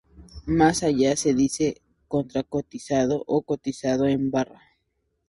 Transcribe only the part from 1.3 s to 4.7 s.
dice contra-cotizado o cotizado en barra.